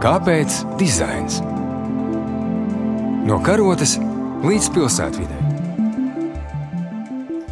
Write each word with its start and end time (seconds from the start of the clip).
Kāpēc 0.00 0.54
dizains? 0.80 1.42
No 3.28 3.36
karotes 3.44 3.98
līdz 4.40 4.70
pilsētvidē. 4.72 5.40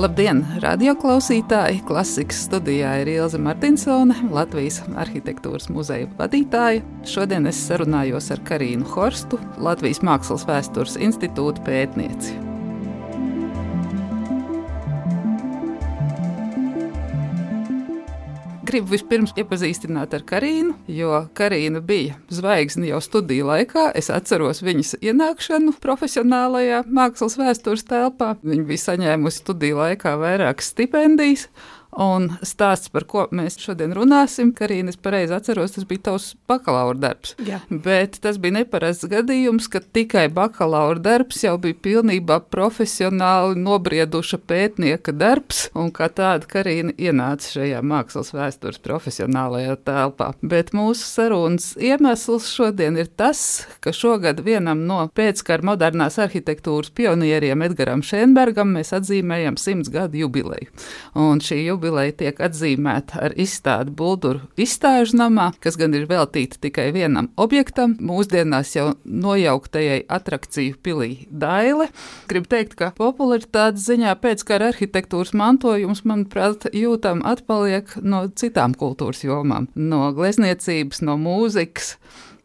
Labdien, 0.01 0.41
radioklausītāji! 0.65 1.83
Klasikas 1.85 2.41
studijā 2.49 2.95
ir 3.03 3.13
Ilza 3.19 3.37
Martinsone, 3.37 4.17
Latvijas 4.33 4.81
arhitektūras 4.97 5.69
muzeja 5.69 6.09
vadītāja. 6.17 6.81
Šodien 7.05 7.53
es 7.53 7.61
sarunājos 7.69 8.33
ar 8.33 8.41
Karinu 8.49 8.89
Horstu, 8.97 9.37
Latvijas 9.61 10.01
Mākslas 10.01 10.49
vēstures 10.49 10.97
institūta 10.97 11.69
pētnieci. 11.69 12.48
Gribu 18.69 18.93
vispirms 18.93 19.31
iepazīstināt 19.41 20.13
ar 20.13 20.23
Karinu, 20.29 20.75
jo 20.93 21.23
Karina 21.39 21.81
bija 21.81 22.19
zvaigzne 22.29 22.91
jau 22.91 22.99
studiju 23.01 23.47
laikā. 23.49 23.87
Es 23.97 24.11
atceros 24.13 24.61
viņas 24.61 24.99
ienākšanu 25.01 25.73
profesionālajā 25.81 26.83
mākslas 26.85 27.39
vēstures 27.41 27.87
telpā. 27.89 28.35
Viņa 28.45 28.67
bija 28.69 28.83
saņēmusi 28.83 29.41
studiju 29.41 29.81
laikā 29.81 30.13
vairākas 30.21 30.69
stipendijas. 30.75 31.47
Un 31.97 32.29
stāsts, 32.45 32.91
par 32.93 33.07
ko 33.09 33.25
mēs 33.33 33.57
šodien 33.63 33.95
runāsim, 33.97 34.51
Karina, 34.57 34.93
es 34.93 34.99
pareizi 35.01 35.33
atceros, 35.33 35.73
tas 35.73 35.87
bija 35.89 36.11
tavs 36.11 36.27
bakalaura 36.49 36.99
darbs. 37.01 37.33
Jā. 37.43 37.63
Bet 37.71 38.19
tas 38.23 38.37
bija 38.39 38.59
neparasts 38.59 39.09
gadījums, 39.09 39.71
ka 39.73 39.81
tikai 39.81 40.27
bakalaura 40.33 41.01
darbs 41.01 41.41
jau 41.47 41.57
bija 41.63 41.79
pilnībā 41.87 42.39
profesionāli 42.53 43.57
nobrieduša 43.63 44.41
pētnieka 44.51 45.15
darbs, 45.17 45.65
un 45.73 45.89
kā 45.95 46.11
tāda 46.13 46.47
Karina 46.51 46.93
ienāca 47.01 47.55
šajā 47.57 47.81
mākslas 47.81 48.35
vēstures 48.37 48.83
profesionālajā 48.85 49.79
telpā. 49.89 50.35
Bet 50.45 50.75
mūsu 50.77 51.09
sarunas 51.09 51.73
iemesls 51.81 52.51
šodien 52.53 53.01
ir 53.01 53.09
tas, 53.09 53.65
ka 53.81 53.97
šogad 53.97 54.45
vienam 54.45 54.85
no 54.87 55.01
pēckara 55.09 55.73
modernās 55.73 56.21
arhitektūras 56.21 56.93
pionieriem 56.93 57.65
Edgaram 57.65 58.05
Šenbergam 58.05 58.77
mēs 58.77 58.93
atzīmējam 59.01 59.57
simts 59.59 59.91
gadu 59.91 60.21
jubileju. 60.27 60.69
Un 61.19 61.41
šī 61.43 61.65
jubileja 61.65 61.78
jubileja 61.79 62.17
tiek 62.19 62.41
atzīmēta 62.43 63.23
ar 63.29 63.35
izstādi 63.39 63.95
Bulduru 63.95 64.43
izstāžu 64.59 65.17
namā, 65.21 65.53
kas 65.63 65.79
gan 65.79 65.95
ir 65.95 66.09
veltīta 66.11 66.59
tikai 66.61 66.91
vienam 66.95 67.31
objektam, 67.39 67.95
mūsdienās 68.03 68.75
jau 68.75 68.89
nojauktajai 69.07 70.03
atrakciju 70.11 70.79
pilī 70.83 71.11
Daile. 71.31 71.89
Gribu 72.31 72.51
teikt, 72.51 72.75
ka 72.81 72.91
popularitātes 72.99 73.87
ziņā 73.87 74.17
pēckara 74.21 74.73
arhitektūras 74.73 75.35
mantojums, 75.39 76.03
manuprāt, 76.09 76.67
jūtam 76.75 77.23
atpaliek 77.29 77.95
no 78.03 78.27
citām 78.35 78.75
kultūras 78.79 79.23
jomām, 79.25 79.71
no 79.79 80.09
glezniecības, 80.17 81.05
no 81.07 81.19
mūzikas. 81.21 81.95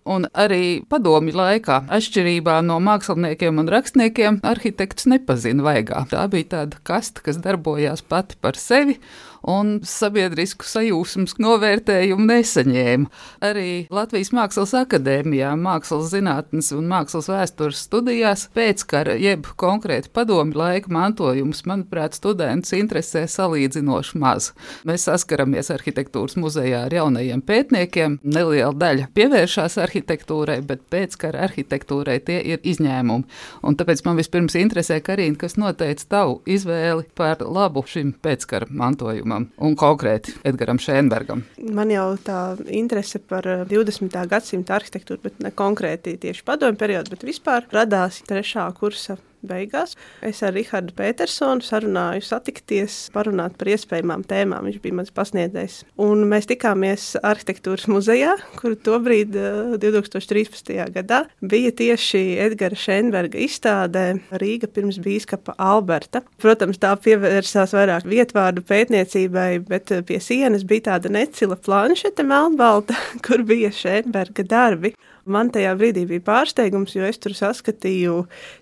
Un 0.03 0.25
arī 0.35 0.83
padomju 0.91 1.31
laikā, 1.39 1.77
atšķirībā 1.95 2.57
no 2.67 2.79
māksliniekiem 2.83 3.61
un 3.61 3.69
rakstniekiem, 3.71 4.41
arhitekts 4.43 5.07
nepazina 5.07 5.63
vaigā. 5.63 6.01
Tā 6.11 6.25
bija 6.31 6.49
tāda 6.57 6.81
kasta, 6.83 7.23
kas 7.23 7.39
darbojās 7.43 8.03
pati 8.03 8.35
par 8.43 8.59
sevi 8.59 8.97
un 9.43 9.79
sabiedrisku 9.87 10.65
sajūsmas 10.67 11.35
novērtējumu 11.41 12.27
nesaņēma. 12.29 13.09
Arī 13.43 13.67
Latvijas 13.93 14.31
Mākslas 14.35 14.73
akadēmijā, 14.77 15.51
mākslas 15.59 16.11
zinātnes 16.13 16.71
un 16.75 16.87
mākslas 16.91 17.29
vēstures 17.31 17.83
studijās 17.87 18.47
pēckara 18.55 19.17
jeb 19.19 19.49
konkrēti 19.59 20.11
padomju 20.15 20.57
laika 20.59 20.91
mantojums, 20.93 21.63
manuprāt, 21.69 22.15
students 22.17 22.73
interesē 22.77 23.25
salīdzinoši 23.29 24.21
maz. 24.21 24.51
Mēs 24.87 25.07
saskaramies 25.09 25.71
arhitektūras 25.73 26.37
muzejā 26.39 26.85
ar 26.87 26.95
jaunajiem 26.95 27.43
pētniekiem, 27.43 28.19
neliela 28.23 28.73
daļa 28.77 29.09
pievēršās 29.15 29.77
arhitektūrai, 29.83 30.59
bet 30.67 30.85
pēckara 30.93 31.43
arhitektūrai 31.49 32.19
tie 32.23 32.39
ir 32.53 32.63
izņēmumi. 32.63 33.27
Un 33.63 33.79
tāpēc 33.79 34.03
man 34.07 34.19
vispirms 34.19 34.55
interesē, 34.59 35.01
Karina, 35.03 35.37
kas 35.39 35.57
noteica 35.59 36.07
tavu 36.09 36.39
izvēli 36.49 37.09
par 37.17 37.43
labu 37.43 37.83
šim 37.89 38.13
pēckara 38.23 38.69
mantojumam 38.71 39.32
uzņēmumam 39.33 39.49
un 39.57 39.75
konkrēti 39.75 40.35
Edgaram 40.45 40.79
Šēnbergam? 40.79 41.43
Man 41.73 41.91
jau 41.91 42.15
tā 42.17 42.57
interese 42.67 43.19
par 43.19 43.43
20. 43.43 44.13
Eh, 44.13 44.27
gadsimta 44.27 44.77
arhitektūru, 44.77 45.21
bet 45.23 45.39
ne 45.39 45.51
konkrēti 45.51 46.17
tieši 46.17 46.43
padomju 46.43 46.77
periodu, 46.77 47.09
bet 47.11 47.23
vispār 47.23 47.65
radās 47.71 48.21
trešā 48.27 48.71
kursa 48.77 49.17
beigās. 49.47 49.95
Es 50.25 50.41
ar 50.45 50.55
Rahādu 50.55 50.95
Petersonu 50.97 51.63
sarunāju, 51.65 52.23
satikties, 52.25 52.97
parunāt 53.13 53.57
par 53.59 53.71
iespējamām 53.73 54.25
tēmām. 54.29 54.67
Viņš 54.69 54.79
bija 54.83 54.97
mans 54.99 55.13
pasniedzējs. 55.15 55.79
Un 56.03 56.25
mēs 56.31 56.47
tikāmies 56.49 57.13
arhitektūras 57.23 57.87
muzejā, 57.91 58.35
kur 58.59 58.75
tobrīd, 58.75 59.35
2013. 59.81 60.73
Eh, 60.73 60.89
gadā, 60.93 61.23
bija 61.41 61.71
tieši 61.75 62.21
Edgara 62.43 62.77
Šenberga 62.79 63.39
izstādē 63.41 64.05
Rīga 64.41 64.69
pirms 64.71 64.99
bīskapa 65.03 65.55
Alberta. 65.61 66.23
Protams, 66.41 66.79
tā 66.81 66.93
pievērsās 66.99 67.75
vairāk 67.75 68.07
vietvārdu 68.09 68.63
pētniecībai, 68.67 69.63
bet 69.67 69.93
eh, 69.93 70.03
pie 70.07 70.19
sienas 70.23 70.65
bija 70.67 70.89
tāda 70.91 71.11
necila 71.13 71.57
planšete 71.59 72.25
melnbalta, 72.27 72.97
kur 73.25 73.45
bija 73.47 73.73
Šenberga 73.73 74.45
darbi. 74.47 74.93
Man 75.23 75.47
tajā 75.55 75.71
brīdī 75.79 76.01
bija 76.03 76.19
pārsteigums, 76.27 76.97
jo 76.97 77.05
es 77.07 77.15
tur 77.23 77.31
saskatīju 77.37 78.15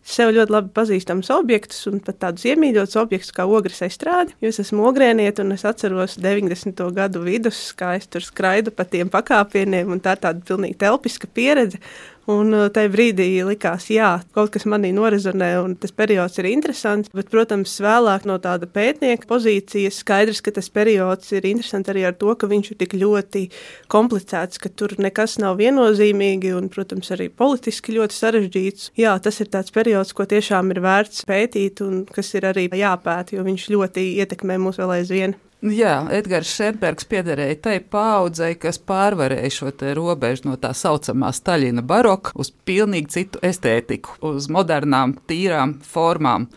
sev 0.05 0.29
ļoti 0.35 0.53
labi 0.53 0.69
pazīstamus 0.75 1.31
objektus 1.33 1.87
un 1.89 1.97
pat 2.05 2.19
tādus 2.21 2.45
iemīļotus 2.51 2.99
objektus 3.01 3.33
kā 3.33 3.47
ogres 3.49 3.81
estrādi. 3.87 4.35
Jo 4.45 4.51
es 4.53 4.61
esmu 4.61 4.85
ogrēnieta 4.91 5.41
un 5.41 5.55
es 5.55 5.65
atceros 5.65 6.19
90. 6.21 6.85
gadu 6.93 7.23
vidus, 7.25 7.63
kā 7.73 7.95
es 7.97 8.05
tur 8.05 8.21
skraidu 8.21 8.73
pa 8.77 8.85
tiem 8.85 9.09
pakāpieniem, 9.09 9.89
un 9.89 10.03
tā 10.05 10.13
ir 10.13 10.21
tāda 10.27 10.45
pilnīgi 10.51 10.77
telpiska 10.85 11.31
pieredze. 11.33 11.81
Un 12.29 12.53
uh, 12.53 12.67
tajā 12.69 12.91
brīdī 12.93 13.27
likās, 13.45 13.87
jā, 13.89 14.11
kaut 14.35 14.51
kas 14.53 14.67
manī 14.69 14.91
norezonē, 14.93 15.49
un 15.63 15.73
tas 15.81 15.93
periods 15.95 16.37
ir 16.37 16.51
interesants. 16.51 17.09
Bet, 17.17 17.31
protams, 17.33 17.73
vēlāk 17.81 18.27
no 18.29 18.37
tāda 18.43 18.69
pētnieka 18.69 19.25
pozīcijas 19.29 19.97
skaidrs, 20.03 20.43
ka 20.45 20.53
tas 20.53 20.69
periods 20.69 21.33
ir 21.33 21.49
interesants 21.49 21.89
arī 21.89 22.05
ar 22.05 22.13
to, 22.21 22.35
ka 22.37 22.49
viņš 22.51 22.71
ir 22.73 22.79
tik 22.83 22.95
ļoti 23.01 23.47
komplicēts, 23.91 24.61
ka 24.61 24.69
tur 24.69 24.93
nekas 25.01 25.39
nav 25.41 25.57
viennozīmīgi 25.63 26.53
un, 26.53 26.69
protams, 26.69 27.09
arī 27.15 27.31
politiski 27.33 27.97
ļoti 27.97 28.19
sarežģīts. 28.19 28.91
Jā, 29.01 29.17
tas 29.23 29.41
ir 29.41 29.49
tāds 29.49 29.73
periods, 29.73 30.13
ko 30.13 30.29
tiešām 30.29 30.75
ir 30.75 30.83
vērts 30.85 31.25
pētīt 31.25 31.81
un 31.81 32.03
kas 32.05 32.35
ir 32.37 32.45
arī 32.53 32.69
jāpēta, 32.69 33.33
jo 33.39 33.47
viņš 33.49 33.71
ļoti 33.73 34.11
ietekmē 34.21 34.61
mūs 34.61 34.77
vēl 34.77 34.99
aizvien. 35.01 35.41
Jā, 35.61 36.07
Edgars 36.09 36.49
Šerbergs 36.57 37.05
piederēja 37.05 37.53
tai 37.61 37.75
paudzei, 37.85 38.55
kas 38.57 38.79
pārvarēja 38.81 39.51
šo 39.53 39.69
robežu 39.93 40.47
no 40.47 40.55
tā 40.57 40.71
saucamā 40.73 41.29
Staļina 41.37 41.83
baroka 41.85 42.33
uz 42.33 42.49
pilnīgi 42.49 43.13
citu 43.13 43.41
estētiku, 43.45 44.15
uz 44.25 44.47
modernām, 44.49 45.13
tīrām 45.29 45.75
formām. 45.85 46.47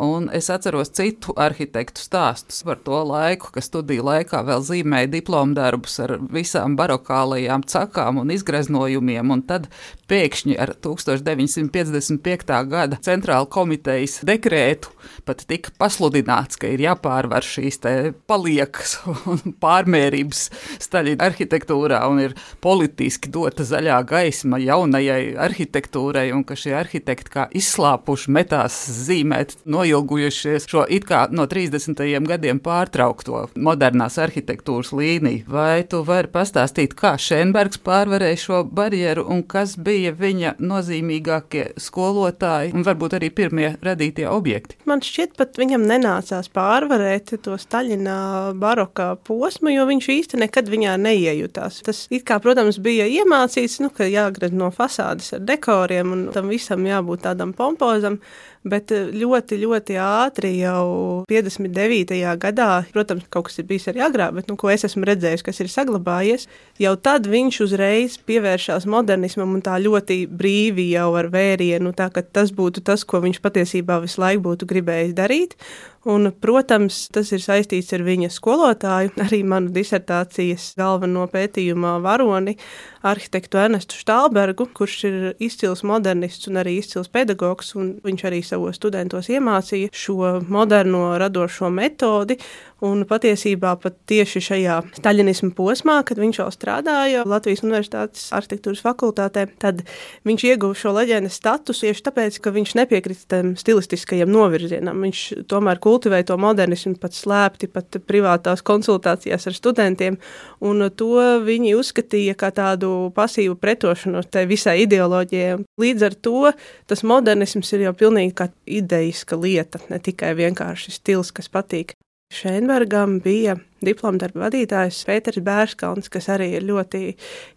Un 0.00 0.30
es 0.32 0.46
atceros 0.48 0.88
citu 0.96 1.34
arhitektu 1.36 2.00
stāstus 2.00 2.62
par 2.64 2.78
to 2.80 2.96
laiku, 3.04 3.50
ka 3.52 3.60
studiju 3.60 4.06
laikā 4.06 4.40
vēl 4.46 4.62
zīmēja 4.64 5.10
diplomu 5.12 5.52
darbus 5.58 5.98
ar 6.00 6.14
visām 6.32 6.78
barokālajām 6.78 7.66
cakām 7.68 8.22
un 8.22 8.32
izgreznojumiem, 8.32 9.34
un 9.34 9.42
tad 9.44 9.68
pēkšņi 10.08 10.56
ar 10.56 10.72
1955. 10.80 12.54
gada 12.72 12.98
centrāla 13.04 13.48
komitejas 13.52 14.22
dekrētu 14.24 14.94
pat 15.28 15.44
tika 15.48 15.74
pasludināts, 15.76 16.56
ka 16.56 16.72
ir 16.72 16.86
jāpārvar 16.86 17.44
šīs 17.44 17.82
paliekas 18.24 18.96
un 19.28 19.54
pārmērības 19.60 20.42
staļi 20.86 21.18
arhitektūrā 21.20 22.00
un 22.08 22.22
ir 22.30 22.36
politiski 22.64 23.28
dota 23.32 23.68
zaļā 23.68 24.00
gaisma 24.08 24.56
jaunajai 24.62 25.34
arhitektūrai, 25.50 26.30
un 26.32 26.46
ka 26.48 26.56
šie 26.56 26.72
arhitekti 26.80 27.36
kā 27.36 27.46
izslāpuši 27.60 28.32
metās 28.32 28.80
zīmēt 29.04 29.58
no 29.68 29.81
noilgujušies 29.82 30.66
šo 30.70 30.84
it 30.88 31.04
kā 31.08 31.24
no 31.34 31.46
30. 31.50 32.02
gadiem 32.26 32.60
pārtraukto 32.62 33.46
modernās 33.56 34.18
arhitektūras 34.22 34.92
līniju. 34.94 35.44
Vai 35.50 35.82
tu 35.88 36.02
vari 36.06 36.30
pastāstīt, 36.30 36.94
kā 36.98 37.14
Šenbergs 37.18 37.80
pārvarēja 37.82 38.38
šo 38.38 38.60
barjeru 38.64 39.24
un 39.32 39.42
kas 39.42 39.74
bija 39.76 40.12
viņa 40.18 40.54
nozīmīgākie 40.62 41.72
skolotāji 41.82 42.74
un 42.76 42.86
varbūt 42.86 43.18
arī 43.18 43.32
pirmie 43.34 43.72
radītie 43.82 44.28
objekti? 44.30 44.78
Man 44.88 45.02
šķiet, 45.02 45.34
pat 45.40 45.58
viņam 45.58 45.86
nenācās 45.88 46.50
pārvarēt 46.54 47.34
to 47.42 47.58
Staļina 47.58 48.52
barokā 48.58 49.12
posmu, 49.26 49.72
jo 49.74 49.88
viņš 49.90 50.10
īsti 50.16 50.42
nekad 50.44 50.70
viņā 50.70 50.94
neiejutās. 51.02 51.82
Tas, 51.86 52.04
it 52.12 52.26
kā, 52.28 52.38
protams, 52.42 52.78
bija 52.82 53.08
iemācīts, 53.10 53.80
nu, 53.82 53.90
ka 53.94 54.06
jāgrez 54.06 54.54
no 54.54 54.70
fasādes 54.74 55.34
ar 55.36 55.44
dekoriem 55.46 56.14
un 56.14 56.24
tam 56.34 56.50
visam 56.52 56.86
jābūt 56.86 57.26
tādam 57.26 57.54
pompozam 57.56 58.20
bet 58.68 58.92
eh, 58.94 59.10
ļoti, 59.16 59.58
ļoti 59.62 59.96
ātri 60.02 60.52
jau 60.60 61.24
59. 61.30 62.18
gadā, 62.42 62.70
protams, 62.94 63.26
kaut 63.32 63.48
kas 63.48 63.60
ir 63.60 63.68
bijis 63.68 63.88
arī 63.90 64.04
agrāk, 64.06 64.34
bet 64.38 64.50
nu, 64.50 64.56
ko 64.60 64.70
es 64.72 64.86
esmu 64.88 65.06
redzējis, 65.08 65.44
kas 65.46 65.62
ir 65.62 65.70
saglabājies, 65.72 66.48
jau 66.82 66.94
tad 66.96 67.28
viņš 67.30 67.60
uzreiz 67.66 68.18
pievēršās 68.28 68.86
modernismam 68.90 69.56
un 69.56 69.64
tā 69.64 69.78
ļoti 69.82 70.24
brīvi 70.30 70.90
jau 70.92 71.10
ar 71.18 71.30
vērienu, 71.32 71.94
tā 71.96 72.10
ka 72.14 72.22
tas 72.22 72.54
būtu 72.54 72.84
tas, 72.86 73.04
ko 73.04 73.22
viņš 73.24 73.42
patiesībā 73.42 74.00
visu 74.04 74.22
laiku 74.22 74.46
būtu 74.50 74.70
gribējis 74.70 75.16
darīt. 75.18 75.58
Un, 76.02 76.32
protams, 76.42 77.04
tas 77.14 77.28
ir 77.30 77.38
saistīts 77.38 77.92
ar 77.94 78.02
viņa 78.02 78.32
skolotāju, 78.34 79.12
arī 79.22 79.44
manu 79.46 79.70
disertācijas 79.74 80.72
galveno 80.78 81.28
pētījuma 81.30 82.00
varoni, 82.02 82.56
arhitektu 83.02 83.60
Ernestu 83.60 83.98
Štālbergu, 83.98 84.68
kurš 84.74 84.96
ir 85.08 85.16
izcils 85.42 85.82
modernists 85.86 86.48
un 86.50 86.60
arī 86.62 86.76
izcils 86.80 87.10
pedagogs. 87.12 87.74
Viņš 87.76 88.26
arī 88.28 88.42
savos 88.46 88.78
studentos 88.78 89.30
iemācīja 89.32 89.92
šo 89.92 90.36
moderno 90.48 91.12
radošo 91.20 91.70
metodi. 91.74 92.38
Un 92.82 93.04
patiesībā 93.06 93.76
pat 93.78 93.94
tieši 94.10 94.40
šajā 94.42 94.76
staļinisma 94.96 95.52
posmā, 95.54 96.00
kad 96.02 96.18
viņš 96.18 96.40
jau 96.40 96.48
strādāja 96.50 97.20
Latvijas 97.30 97.62
Universitātes 97.62 98.24
arhitektūras 98.34 98.82
fakultātē, 98.82 99.44
tad 99.62 99.84
viņš 100.26 100.44
ieguva 100.48 100.74
šo 100.74 100.90
leģendas 100.96 101.36
statusu 101.38 101.86
tieši 101.86 102.02
tāpēc, 102.08 102.40
ka 102.42 102.50
viņš 102.50 102.74
nepiekrita 102.80 103.28
tam 103.36 103.52
stilistiskajam 103.60 104.32
novirzienam. 104.34 104.98
Viņš 105.06 105.22
tomēr 105.52 105.78
kultivēja 105.82 106.32
to 106.32 106.40
modernismu 106.42 106.96
pat 106.98 107.14
slēpti, 107.14 107.70
pat 107.70 108.00
privātās 108.02 108.66
konsultācijās 108.66 109.46
ar 109.46 109.58
studentiem, 109.60 110.18
un 110.58 110.88
to 110.90 111.22
viņi 111.46 111.76
uzskatīja 111.78 112.34
kā 112.34 112.50
tādu 112.50 112.91
pasīvu 113.16 113.56
pretošanos 113.60 114.30
tai 114.32 114.44
visai 114.50 114.82
ideoloģijai. 114.84 115.58
Līdz 115.82 116.06
ar 116.08 116.16
to 116.28 116.52
tas 116.90 117.04
modernisms 117.06 117.72
ir 117.76 117.88
jau 117.88 117.96
pilnīgi 118.04 118.36
kā 118.38 118.48
idejiska 118.66 119.38
lieta, 119.40 119.82
ne 119.90 120.00
tikai 120.02 120.34
vienkārši 120.38 120.96
stils, 120.98 121.34
kas 121.34 121.50
patīk. 121.52 121.96
Šeinbergam 122.32 123.18
bija 123.20 123.58
diplomdarba 123.84 124.46
vadītājs 124.46 125.02
Pēters 125.04 125.42
Bērskalns, 125.44 126.08
kas 126.12 126.30
arī 126.32 126.48
ir 126.56 126.64
ļoti 126.64 127.02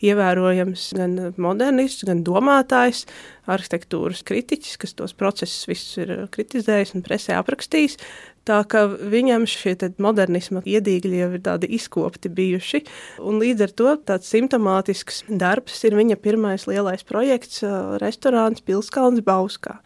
ievērojams 0.04 0.90
gan 0.98 1.14
modernists, 1.40 2.04
gan 2.08 2.26
domātājs, 2.28 3.06
arhitektūras 3.48 4.26
kritiķis, 4.28 4.76
kas 4.81 4.98
tos 4.98 5.16
procesus 5.16 5.70
visus 5.70 6.02
ir 6.04 6.12
kritizējis 6.34 6.96
un 6.98 7.06
presē 7.08 7.38
aprakstījis. 7.40 7.96
Tā 8.45 8.59
kā 8.69 8.83
viņam 8.86 9.47
šie 9.50 9.74
modernisma 9.97 10.62
iedīgļi 10.69 11.21
jau 11.21 11.30
ir 11.33 11.42
tādi 11.45 11.69
izkopti 11.77 12.30
bijuši, 12.30 12.83
līdz 13.19 13.65
ar 13.65 13.71
to 13.81 13.95
tāds 14.12 14.30
simptomātisks 14.30 15.24
darbs 15.30 15.81
ir 15.88 15.97
viņa 15.97 16.19
pirmais 16.21 16.68
lielais 16.69 17.01
projekts- 17.03 17.63
restorāns 18.03 18.62
Pilskalns 18.62 19.25
Bauskā. 19.25 19.80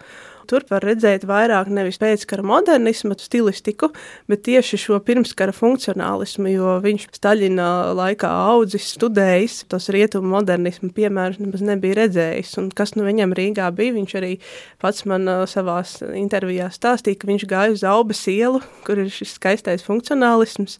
Tur 0.49 0.63
var 0.69 0.81
redzēt 0.81 1.27
vairāk 1.29 1.67
nevis 1.69 1.99
pēckara 2.01 2.41
modernismu 2.45 3.13
stilistiku, 3.21 3.91
bet 4.29 4.41
tieši 4.47 4.79
šo 4.81 4.97
pirmskara 5.05 5.53
funkcionālismu, 5.53 6.49
jo 6.49 6.71
viņš 6.81 7.05
Staļina 7.19 7.67
laikā 7.97 8.31
audzis, 8.49 8.87
studējis 8.95 9.59
tos 9.69 9.91
rietumu 9.93 10.31
modernismu 10.33 10.89
piemērus 10.95 11.37
nemaz 11.43 11.61
nebija 11.65 11.99
redzējis. 12.01 12.55
Un 12.61 12.71
kas 12.73 12.95
nu 12.97 13.05
viņam 13.05 13.35
Rīgā 13.37 13.69
bija, 13.77 13.93
viņš 13.99 14.15
arī 14.17 14.31
pats 14.81 15.05
man 15.09 15.29
savās 15.51 15.99
intervijās 16.17 16.79
stāstīja, 16.81 17.21
ka 17.21 17.29
viņš 17.29 17.47
gāja 17.49 17.75
uz 17.75 17.85
Aubas 17.85 18.25
ielu, 18.31 18.63
kur 18.87 19.03
ir 19.03 19.13
šis 19.13 19.35
skaistais 19.37 19.85
funkcionālisms, 19.85 20.79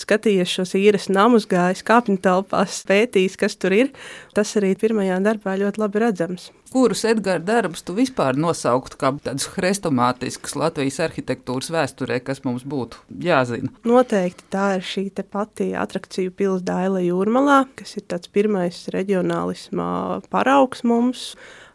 skatījies 0.00 0.58
šos 0.58 0.74
īres 0.78 1.06
namus, 1.12 1.46
gājis 1.46 1.84
kāpņu 1.86 2.18
telpās, 2.24 2.82
pētījis, 2.88 3.38
kas 3.38 3.54
tur 3.62 3.78
ir. 3.78 3.94
Tas 4.34 4.56
arī 4.58 4.74
pirmajā 4.78 5.22
darbā 5.22 5.54
ļoti 5.60 5.84
labi 5.84 6.02
redzams. 6.02 6.50
Kurus 6.74 7.04
Edgars 7.06 7.44
darbus 7.46 7.84
tu 7.86 7.94
vispār 7.94 8.34
nosauktu 8.34 8.98
kā 8.98 9.12
tādus 9.22 9.46
hrestomātiskus 9.54 10.56
Latvijas 10.58 10.96
arhitektūras 11.04 11.70
vēsturē, 11.70 12.16
kas 12.26 12.42
mums 12.42 12.64
būtu 12.66 12.98
jāzina? 13.22 13.70
Noteikti 13.86 14.48
tā 14.50 14.72
ir 14.80 14.82
šī 14.82 15.04
pati 15.22 15.68
atrakciju 15.78 16.34
pilsēta 16.34 16.72
Daila 16.72 17.04
Jūrmalā, 17.04 17.60
kas 17.78 17.94
ir 18.00 18.08
tāds 18.10 18.26
pirmais 18.26 18.88
reģionālismā 18.90 19.92
paraugs 20.34 20.82
mums 20.82 21.28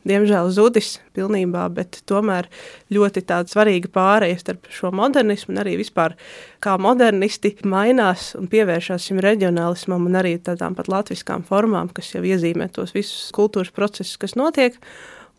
diemžēl 0.07 0.49
zudis 0.53 0.97
pilnībā, 1.15 1.65
bet 1.73 2.01
tomēr 2.09 2.47
ļoti 2.93 3.23
svarīga 3.51 3.91
pārēja 3.93 4.39
starp 4.39 4.69
šo 4.73 4.91
modernismu 4.95 5.53
un 5.53 5.61
arī 5.63 5.75
vispār 5.79 6.15
kā 6.63 6.77
modernisti 6.81 7.55
mainās 7.67 8.33
un 8.39 8.49
pievēršās 8.51 9.09
šim 9.09 9.21
reģionālismam 9.23 10.07
un 10.09 10.19
arī 10.19 10.37
tādām 10.43 10.77
pat 10.77 10.89
latviskām 10.91 11.43
formām, 11.47 11.91
kas 11.93 12.13
jau 12.15 12.23
iezīmē 12.23 12.69
tos 12.75 12.95
visus 12.95 13.29
kultūras 13.35 13.73
procesus, 13.75 14.17
kas 14.21 14.37
notiek. 14.39 14.79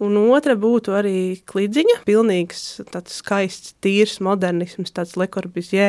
Un 0.00 0.16
otra 0.32 0.54
būtu 0.56 0.94
arī 0.96 1.42
klidziņa, 1.50 1.98
pilnīgs, 2.06 2.60
tāds 2.88 3.18
skaists, 3.20 3.74
tīrs 3.84 4.14
modernisms, 4.24 4.94
tāds 4.96 5.12
lekorbizjē 5.20 5.88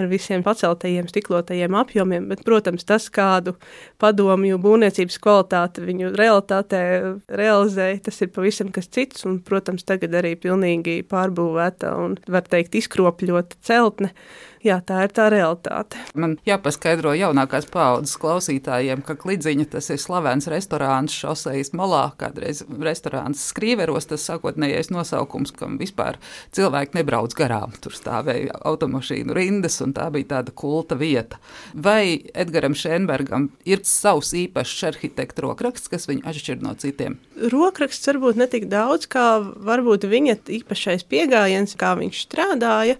ar 0.00 0.06
visiem 0.08 0.40
paceltajiem, 0.46 1.10
stiklotajiem 1.10 1.76
apjomiem. 1.76 2.30
Bet, 2.30 2.46
protams, 2.46 2.86
tas, 2.88 3.10
kādu 3.12 3.52
padomju 4.00 4.56
būvniecības 4.62 5.20
kvalitāti 5.20 5.84
viņu 5.84 6.14
realitātē 6.16 6.80
realizēja, 7.28 7.98
tas 8.08 8.22
ir 8.24 8.32
pavisam 8.32 8.72
kas 8.72 8.88
cits. 8.88 9.26
Un, 9.28 9.42
protams, 9.44 9.84
tagad 9.84 10.16
arī 10.22 10.32
pilnīgi 10.40 11.02
pārbūvēta 11.12 11.92
un, 12.00 12.16
var 12.32 12.48
teikt, 12.48 12.80
izkropļota 12.80 13.60
celtne 13.68 14.14
jā, 14.66 14.78
tā 14.86 15.02
ir 15.06 15.12
tā 15.14 15.28
realitāte. 15.32 16.00
Man 16.18 16.36
jāpaskaidro 16.46 17.14
jaunākās 17.18 17.66
paaudzes 17.72 18.16
klausītājiem, 18.22 19.02
ka 19.06 19.16
klidziņa 19.18 19.68
tas 19.74 19.90
ir 19.92 20.00
slavens 20.02 20.48
restorāns 20.50 21.14
šosejas 21.16 21.72
malā, 21.76 22.04
kādreiz 22.20 22.62
restorāns 22.82 23.42
skrīveros, 23.52 24.08
tas 24.10 24.26
sākotnējais 24.28 24.92
nosaukums, 24.94 25.54
kam 25.56 25.78
vispār 25.80 26.18
cilvēki 26.56 26.98
nebrauc 27.00 27.36
garām. 27.38 27.74
Tur 27.82 27.96
stāvēja 27.96 28.58
automašīnu 28.68 29.36
rindas, 29.36 29.80
un 29.84 29.94
tā 29.96 30.08
bija 30.14 30.36
tāda 30.36 30.54
kulta 30.54 30.98
vieta. 30.98 31.40
Vai 31.74 32.22
Edgaram 32.34 32.76
Šenbergam 32.78 33.50
ir 33.68 33.84
savs 33.88 34.32
īpašs 34.38 34.86
arhitekta 34.92 35.46
rokraksts, 35.46 35.90
kas 35.92 36.08
viņu 36.10 36.26
atšķir 36.28 36.62
no 36.64 36.76
citiem? 36.78 37.18
Rokraksts 37.52 38.08
varbūt 38.12 38.38
ne 38.40 38.48
tik 38.50 38.68
daudz, 38.72 39.08
kā 39.10 39.26
varbūt 39.42 40.06
viņa 40.10 40.38
īpašais 40.60 41.06
pieejams, 41.08 41.76
kā 41.80 41.94
viņš 41.98 42.24
strādāja. 42.26 42.98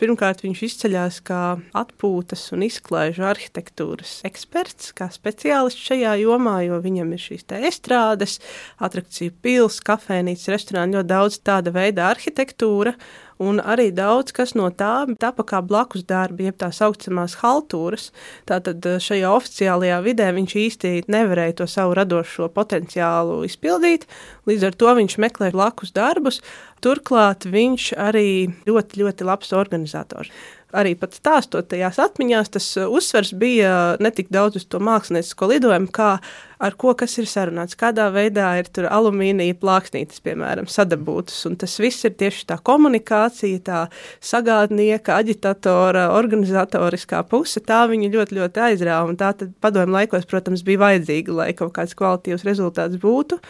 Pirmkārt, 0.00 0.40
viņš 0.40 0.60
izceļas 0.64 1.18
kā 1.28 1.40
atpūtas 1.76 2.46
un 2.56 2.64
izklaižu 2.64 3.26
arhitektūras 3.28 4.14
eksperts, 4.24 4.94
kā 4.96 5.10
speciālists 5.12 5.90
šajā 5.90 6.14
jomā, 6.22 6.56
jo 6.64 6.78
viņam 6.80 7.12
ir 7.12 7.20
šīs 7.20 7.44
estrādes, 7.60 8.38
attrakciju 8.80 9.34
pilsēta, 9.44 9.86
kafejnīca, 9.90 10.54
restorāni, 10.54 10.96
ļoti 10.96 11.12
daudz 11.12 11.36
tāda 11.44 11.74
veida 11.74 12.08
arhitektūra 12.14 12.94
un 13.40 13.60
arī 13.64 13.88
daudz 13.96 14.34
kas 14.36 14.52
no 14.58 14.68
tā 14.70 15.06
tapa 15.20 15.44
kā 15.48 15.62
blakus 15.64 16.04
darbi, 16.08 16.46
jeb 16.48 16.58
tā 16.60 16.70
saucamās 16.74 17.38
haltūras. 17.40 18.10
Tātad 18.48 18.84
eh, 18.86 18.98
šajā 19.02 19.32
oficiālajā 19.32 20.00
vidē 20.04 20.30
viņš 20.36 20.56
īsti 20.64 20.94
nevarēja 21.10 21.60
to 21.62 21.68
savu 21.70 21.96
radošo 21.98 22.50
potenciālu 22.54 23.40
izpildīt, 23.48 24.06
līdz 24.50 24.70
ar 24.70 24.78
to 24.82 24.96
viņš 25.00 25.18
meklē 25.24 25.52
blakus 25.56 25.94
darbus. 25.96 26.42
Turklāt 26.84 27.44
viņš 27.44 27.90
arī 28.00 28.28
ļoti, 28.68 29.02
ļoti 29.02 29.26
labs 29.28 29.52
organizators 29.56 30.32
arī 30.76 30.94
pat 30.98 31.16
stāstot 31.18 31.70
tajās 31.72 31.98
atmiņās, 32.02 32.52
tas 32.56 32.68
uh, 32.78 32.90
uzsvers 32.90 33.32
bija 33.38 33.96
ne 34.00 34.12
tik 34.14 34.30
daudz 34.32 34.60
uz 34.60 34.68
to 34.70 34.80
māksliniecisko 34.82 35.50
lidojumu, 35.50 35.90
kā 35.94 36.12
ar 36.60 36.76
ko 36.80 36.92
kas 36.98 37.16
ir 37.20 37.28
sarunāts, 37.30 37.78
kādā 37.80 38.06
veidā 38.12 38.50
ir 38.60 38.68
tur 38.68 38.86
alumīnija 38.92 39.56
plāksnītes, 39.60 40.20
piemēram, 40.24 40.68
sadabūtas. 40.70 41.38
Un 41.48 41.56
tas 41.60 41.78
viss 41.80 42.04
ir 42.04 42.14
tieši 42.20 42.46
tā 42.52 42.58
komunikācija, 42.70 43.62
tā 43.64 43.80
sagādnieka, 44.32 45.16
aģitatora, 45.22 46.10
organizatoriskā 46.18 47.22
puse. 47.30 47.64
Tā 47.64 47.82
viņu 47.90 48.12
ļoti, 48.12 48.40
ļoti 48.40 48.64
aizrāva. 48.68 49.08
Un 49.08 49.20
tā 49.20 49.32
tad 49.40 49.56
padomju 49.64 49.96
laikos, 49.96 50.28
protams, 50.30 50.64
bija 50.66 50.84
vajadzīga, 50.84 51.36
lai 51.42 51.50
kaut 51.56 51.72
kāds 51.78 51.96
kvalitīvs 51.98 52.46
rezultāts 52.48 53.00
būtu. 53.00 53.40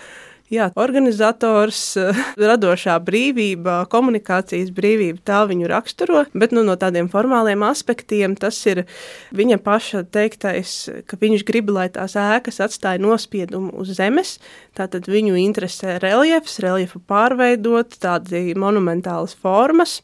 Jā, 0.50 0.64
organizators, 0.74 1.78
eh, 1.94 2.16
radošā 2.50 2.96
brīvība, 3.06 3.84
komunikācijas 3.86 4.72
brīvība, 4.74 5.20
tā 5.22 5.44
viņu 5.46 5.68
raksturo, 5.70 6.24
bet 6.34 6.50
nu, 6.50 6.64
no 6.66 6.74
tādiem 6.74 7.06
formāliem 7.12 7.62
aspektiem 7.62 8.34
tas 8.34 8.58
ir 8.66 8.82
viņa 9.30 9.60
paša 9.62 10.02
teiktais, 10.10 10.72
ka 11.06 11.20
viņš 11.22 11.44
grib, 11.46 11.70
lai 11.70 11.86
tās 11.94 12.18
ēkas 12.18 12.58
atstāja 12.66 12.98
nospiedumu 12.98 13.70
uz 13.78 13.94
zemes. 13.94 14.40
Tātad 14.74 15.06
viņu 15.06 15.38
interesē 15.38 16.00
reliefs, 16.02 16.58
reliefu 16.58 16.98
pārveidot, 16.98 17.94
tādi 18.02 18.50
monumentālas 18.58 19.38
formas. 19.38 20.00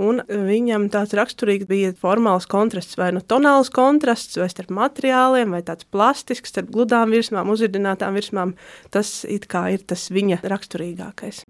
Un 0.00 0.22
viņam 0.28 0.88
tāds 0.92 1.12
raksturīgs 1.18 1.68
bija 1.68 1.92
formāls 2.00 2.48
kontrasts, 2.48 2.96
vai 2.96 3.10
nu 3.12 3.20
tonāls 3.20 3.68
kontrasts, 3.74 4.38
vai 4.40 4.48
starp 4.48 4.72
materiāliem, 4.72 5.52
vai 5.52 5.60
tāds 5.66 5.84
plastisks, 5.92 6.54
starp 6.54 6.72
gludām 6.72 7.12
virsmām, 7.12 7.52
uzridinātām 7.52 8.16
virsmām. 8.16 8.56
Tas 8.94 9.20
it 9.28 9.50
kā 9.50 9.66
ir 9.74 9.84
tas 9.84 10.08
viņa 10.08 10.40
raksturīgākais. 10.40 11.44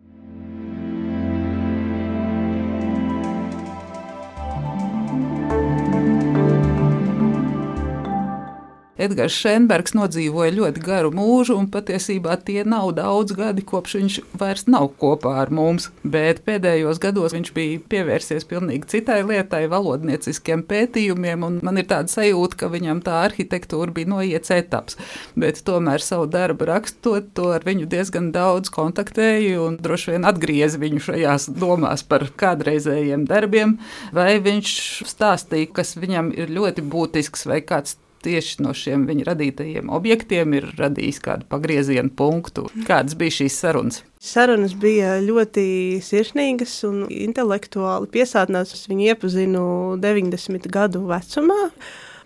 Edgars 9.01 9.33
Šenbergs 9.33 9.95
nodzīvoja 9.97 10.53
ļoti 10.53 10.83
garu 10.85 11.11
mūžu, 11.15 11.55
un 11.57 11.69
patiesībā 11.73 12.35
tie 12.45 12.61
nav 12.69 12.91
daudz 12.99 13.33
gadi, 13.37 13.65
kopš 13.65 13.95
viņš 13.97 14.17
vairs 14.41 14.67
nav 14.69 14.91
kopā 15.01 15.33
ar 15.41 15.53
mums. 15.55 15.89
Bet 16.05 16.43
pēdējos 16.45 17.01
gados 17.01 17.33
viņš 17.37 17.53
bija 17.57 17.81
pievērsies 17.93 18.45
pilnīgi 18.51 18.91
citai 18.93 19.23
lietai, 19.25 19.63
valodnieciskiem 19.73 20.67
pētījumiem, 20.69 21.47
un 21.47 21.57
man 21.65 21.81
ir 21.81 21.89
tāda 21.89 22.13
sajūta, 22.13 22.59
ka 22.61 22.71
viņam 22.75 23.01
tā 23.07 23.23
arhitektūra 23.31 23.95
bija 23.97 24.11
noiets 24.13 24.53
etaps. 24.53 24.99
Bet 25.41 25.63
tomēr 25.65 26.05
savu 26.05 26.29
darbu 26.31 26.69
rakstot, 26.69 27.33
to 27.39 27.51
ar 27.57 27.65
viņu 27.65 27.89
diezgan 27.91 28.29
daudz 28.37 28.69
kontaktēju 28.75 29.65
un 29.65 29.81
droši 29.81 30.17
vien 30.17 30.29
atgriezu 30.29 30.83
viņu 30.85 31.07
šajās 31.09 31.49
domās 31.57 32.05
par 32.05 32.29
kādreizējiem 32.37 33.25
darbiem, 33.31 33.79
vai 34.13 34.35
viņš 34.45 34.77
stāstīja, 35.09 35.73
kas 35.81 35.97
viņam 35.97 36.35
ir 36.37 36.53
ļoti 36.53 36.85
būtisks 36.85 37.49
vai 37.49 37.63
kāds 37.65 37.97
tieši 38.25 38.63
no 38.65 38.75
šiem 38.77 39.07
viņa 39.09 39.27
radītajiem 39.31 39.91
objektiem 39.93 40.55
ir 40.59 40.69
radījis 40.79 41.21
kādu 41.25 41.49
pagriezienu 41.51 42.13
punktu. 42.17 42.67
Kādas 42.89 43.17
bija 43.19 43.39
šīs 43.41 43.57
sarunas? 43.63 44.03
Sarunas 44.21 44.75
bija 44.77 45.17
ļoti 45.25 45.65
sirsnīgas 46.05 46.75
un 46.89 47.07
intelektuāli 47.09 48.11
piesātnās. 48.13 48.75
Viņu 48.91 49.11
iepazinu 49.15 49.65
90 50.03 50.71
gadu 50.73 51.07
vecumā. 51.09 51.71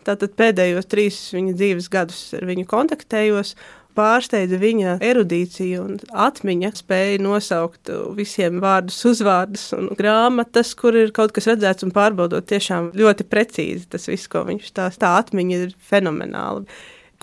Tātad 0.05 0.35
pēdējos 0.37 0.91
trīs 0.91 1.21
viņa 1.33 1.55
dzīves 1.57 1.89
gadus 1.93 2.21
ar 2.37 2.45
viņu 2.45 2.67
kontaktējos 2.69 3.55
pārsteidza 3.97 4.59
viņa 4.61 4.97
erudīcija 5.05 5.83
un 5.83 5.99
atmiņa, 6.11 6.73
spēja 6.79 7.21
nosaukt 7.25 7.93
visiem 8.19 8.61
vārdus, 8.65 8.99
uzvārdus 9.11 9.69
un 9.77 9.91
grāmatas, 9.99 10.75
kur 10.79 10.97
ir 10.99 11.15
kaut 11.17 11.35
kas 11.37 11.49
redzēts 11.51 11.87
un 11.87 11.95
pārbaudot 11.95 12.47
tiešām 12.51 12.93
ļoti 12.99 13.29
precīzi. 13.31 13.89
Tas 13.95 14.09
viss, 14.11 14.31
ko 14.31 14.45
viņš 14.49 14.69
stāsta, 14.73 15.07
tā 15.07 15.15
atmiņa 15.23 15.63
ir 15.65 15.79
fenomenāla 15.91 16.65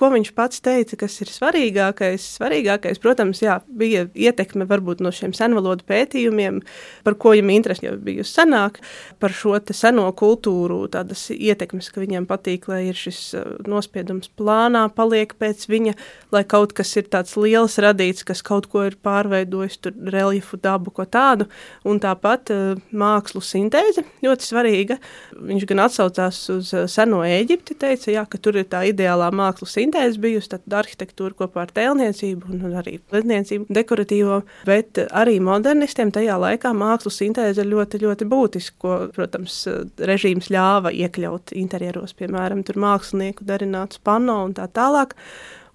ko 0.02 0.10
viņš 0.10 0.32
pats 0.34 0.64
teica, 0.66 0.98
kas 1.04 1.20
ir 1.22 1.30
svarīgākais. 1.30 2.26
Svarīgākais, 2.40 2.98
protams, 3.02 3.44
jā, 3.44 3.60
bija 3.68 4.08
ietekme 4.18 4.66
varbūt 4.70 5.04
no 5.06 5.12
šiem 5.14 5.36
senvalodu 5.38 5.86
pētījumiem, 5.86 6.62
par 7.06 7.18
ko 7.22 7.36
viņam 7.36 7.52
interesi 7.54 7.86
jau 7.86 7.94
bija 8.02 8.26
senāk, 8.26 8.80
par 9.22 9.36
šo 9.36 9.60
seno 9.78 10.08
kultūru, 10.18 10.80
tādas 10.92 11.28
ietekmes, 11.36 11.92
ka 11.94 12.02
viņiem 12.02 12.26
patīk, 12.30 12.66
lai 12.72 12.88
ir 12.88 12.98
šis 12.98 13.20
uh, 13.38 13.52
nospiedums 13.70 14.32
plānā, 14.40 14.88
paliek 14.96 15.36
pēc 15.38 15.68
viņa, 15.70 15.94
lai 16.34 16.44
kaut 16.50 16.74
kas 16.78 16.96
ir 16.98 17.06
tāds 17.14 17.38
liels 17.38 17.78
radīts, 17.84 18.26
kas 18.26 18.42
kaut 18.46 18.72
ko 18.72 18.88
ir 18.90 18.98
pārveidojis, 19.06 19.78
tur 19.86 19.94
reliefu 20.16 20.58
dabu, 20.62 20.94
ko 20.96 21.06
tādu, 21.06 21.46
un 21.86 22.02
tāpat 22.02 22.54
uh, 22.56 22.82
mākslu 22.90 23.44
sintēze 23.46 24.08
ļoti 24.26 24.50
svarīga. 24.50 24.98
Viņš 25.38 25.70
gan 25.70 25.86
atsaucās 25.86 26.42
uz 26.58 26.74
uh, 26.74 26.90
seno 26.90 27.22
Eģipti, 27.28 27.78
teica, 27.78 28.10
jā, 28.16 28.26
ka 28.26 28.42
tur 28.42 28.58
ir 28.58 28.70
tā 28.72 28.84
ideālā 28.90 29.30
mākslu 29.36 29.70
sintēze, 29.70 29.91
sintēze 29.92 30.22
bijusi, 30.22 30.50
tad 30.54 30.74
arhitektūra 30.82 31.36
kopā 31.36 31.66
ar 31.66 31.72
tēlniecību 31.76 32.54
un 32.54 32.76
arī 32.80 33.00
ledniecību 33.12 33.68
dekoratīvo, 33.70 34.42
bet 34.66 34.98
arī 35.12 35.40
modernistiem 35.44 36.12
tajā 36.12 36.38
laikā 36.40 36.72
mākslas 36.74 37.20
sintēze 37.20 37.62
ir 37.62 37.72
ļoti, 37.72 38.02
ļoti 38.06 38.28
būtiska, 38.32 38.78
ko, 38.80 38.98
protams, 39.16 39.68
režīms 40.00 40.50
ļāva 40.52 40.94
iekļaut 40.96 41.52
interjeros, 41.54 42.14
piemēram, 42.14 42.64
tur 42.64 42.80
mākslinieku 42.80 43.44
darināts 43.44 44.00
pano 44.00 44.46
un 44.46 44.56
tā 44.56 44.70
tālāk. 44.72 45.16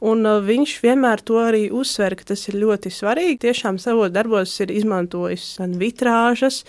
Un 0.04 0.26
uh, 0.28 0.42
viņš 0.44 0.74
vienmēr 0.84 1.22
to 1.24 1.38
arī 1.40 1.66
uzsver, 1.72 2.18
ka 2.18 2.32
tas 2.32 2.42
ir 2.50 2.58
ļoti 2.60 2.92
svarīgi. 2.92 3.40
Tiešām 3.46 3.78
savos 3.80 4.12
darbos 4.12 4.52
ir 4.60 4.74
izmantojis 4.74 5.54
gan 5.56 5.72
vitrāžas, 5.80 6.64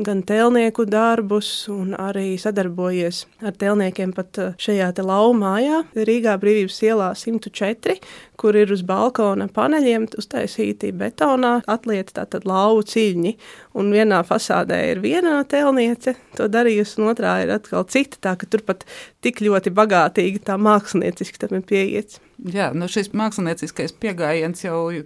gan 0.00 0.22
tēlnieku 0.24 0.86
darbus, 0.88 1.68
un 1.68 1.92
arī 1.92 2.38
sadarbojies 2.40 3.26
ar 3.44 3.52
tēlniekiem 3.60 4.14
pat 4.16 4.40
uh, 4.40 4.54
šajā 4.56 4.86
te 4.96 5.04
laumājā, 5.04 5.82
Rīgā 6.08 6.38
brīvības 6.40 6.78
ielā 6.88 7.10
104, 7.20 7.98
kur 8.40 8.56
ir 8.56 8.72
uz 8.72 8.80
balkona 8.88 9.50
paneļiem 9.52 10.08
uztaisīti 10.16 10.94
betonā 10.96 11.58
atlieti 11.68 12.16
tātad 12.16 12.48
lauvu 12.48 12.86
ciļņi, 12.88 13.34
un 13.76 13.92
vienā 13.92 14.22
fasādē 14.24 14.80
ir 14.94 15.04
viena 15.04 15.42
tēlniece 15.44 16.16
to 16.40 16.48
darījusi, 16.48 16.96
un 17.02 17.12
otrā 17.12 17.36
ir 17.44 17.52
atkal 17.60 17.84
cita, 17.92 18.16
tā 18.24 18.34
ka 18.40 18.48
tur 18.48 18.64
pat 18.64 18.88
tik 19.20 19.44
ļoti 19.44 19.76
bagātīgi 19.76 20.40
tā 20.48 20.56
mākslinieciski 20.56 21.44
tam 21.44 21.60
ir 21.60 21.68
pieiets. 21.68 22.22
Jā, 22.48 22.70
nu 22.72 22.86
šis 22.88 23.10
mākslinieckais 23.16 23.92
pieejams 24.00 24.62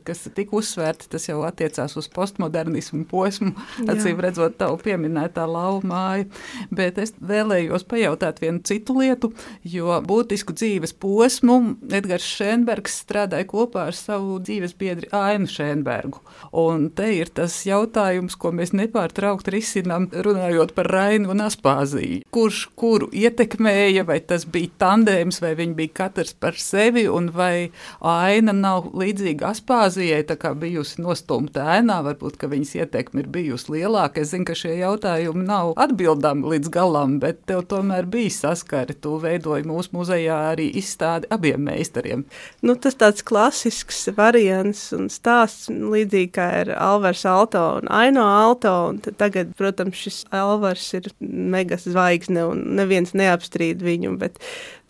kas 0.06 0.20
tika 0.36 0.54
uzsvērts, 0.60 1.08
tas 1.10 1.24
jau 1.26 1.40
attiecās 1.46 1.96
uz 1.98 2.06
postmodernismu 2.14 3.04
posmu, 3.10 3.54
acīm 3.90 4.20
redzot, 4.22 4.54
tavu 4.60 4.78
pieminētā 4.84 5.46
lauva 5.50 5.82
māja. 5.88 6.28
Bet 6.70 7.00
es 7.02 7.14
vēlējos 7.18 7.86
pajautāt 7.90 8.38
vienu 8.44 8.62
citu 8.66 8.94
lietu, 9.00 9.32
jo 9.66 9.96
būtisku 10.06 10.54
dzīves 10.54 10.94
posmu 11.02 11.56
Edgars 11.90 12.28
Šenbergs 12.36 13.00
strādāja 13.02 13.48
kopā 13.50 13.88
ar 13.90 13.98
savu 13.98 14.38
dzīves 14.44 14.76
biedri 14.78 15.10
Ainu 15.14 15.50
Šenbergu. 15.50 16.22
Un 16.54 16.86
te 16.94 17.10
ir 17.16 17.32
tas 17.34 17.56
jautājums, 17.66 18.38
ko 18.38 18.54
mēs 18.54 18.74
nepārtraukti 18.76 19.56
risinām, 19.56 20.06
runājot 20.12 20.76
par 20.76 20.92
Rainu 20.92 21.34
un 21.34 21.42
Aspāziju. 21.48 22.22
Kurš 22.34 22.68
kuru 22.78 23.10
ietekmēja, 23.10 24.06
vai 24.06 24.20
tas 24.22 24.46
bija 24.46 24.70
tandēms, 24.84 25.42
vai 25.42 25.54
viņi 25.58 25.78
bija 25.82 25.96
katrs 26.04 26.36
par 26.38 26.58
sevi? 26.60 27.08
Un 27.24 27.30
vai 27.34 27.70
aina 28.00 28.52
nav 28.56 28.90
līdzīga 28.96 29.52
Aspāzijai, 29.52 30.22
tā 30.28 30.36
kā 30.40 30.52
bijusi 30.58 31.02
nostumta 31.02 31.64
ēnā, 31.78 32.00
varbūt, 32.06 32.36
ka 32.40 32.48
viņas 32.52 32.74
ietekme 32.82 33.24
ir 33.24 33.30
bijusi 33.32 33.76
lielāka. 33.76 34.22
Es 34.22 34.32
zinu, 34.34 34.46
ka 34.48 34.56
šie 34.58 34.76
jautājumi 34.80 35.44
nav 35.48 35.74
atbildami 35.80 36.54
līdz 36.54 36.72
galam, 36.74 37.18
bet 37.22 37.44
tev 37.48 37.64
tomēr 37.70 38.08
bija 38.10 38.32
saskari. 38.34 38.96
Tu 38.96 39.16
veidoji 39.22 39.66
mūsu 39.68 39.94
muzejā 39.96 40.38
arī 40.52 40.68
izstādi 40.80 41.30
abiem 41.34 41.64
meistariem. 41.64 42.26
Nu, 42.64 42.76
tas 42.76 42.98
tāds 43.00 43.24
klasisks 43.26 44.04
variants 44.16 44.86
un 44.96 45.08
stāsts, 45.12 45.70
līdzīgi 45.70 46.32
kā 46.34 46.48
ir 46.62 46.74
Alvars 46.76 47.24
Alto 47.28 47.64
un 47.80 47.90
Aino 47.92 48.26
Alto, 48.28 48.74
un 48.92 49.00
tagad, 49.04 49.54
protams, 49.58 49.98
šis 49.98 50.22
Alvars 50.34 50.90
ir 50.98 51.10
mega 51.20 51.78
zvaigzne 51.80 52.46
un 52.50 52.64
neviens 52.78 53.14
neapstrīd 53.16 53.82
viņu, 53.84 54.16
bet 54.20 54.40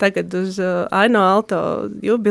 tagad 0.01 0.33
uz 0.35 0.59
uh, 0.59 0.85
Aino 0.95 1.21
Alto 1.23 1.59
jubileju 2.03 2.24